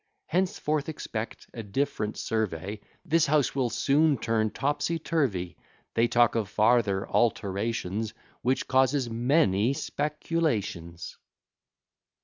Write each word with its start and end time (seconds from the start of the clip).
Henceforth 0.25 0.89
expect 0.89 1.47
a 1.53 1.61
different 1.61 2.17
survey, 2.17 2.79
This 3.05 3.27
house 3.27 3.53
will 3.53 3.69
soon 3.69 4.17
turn 4.17 4.49
topsyturvy; 4.49 5.57
They 5.93 6.07
talk 6.07 6.33
of 6.33 6.49
farther 6.49 7.07
alterations, 7.07 8.15
Which 8.41 8.67
causes 8.67 9.11
many 9.11 9.73
speculations. 9.73 11.19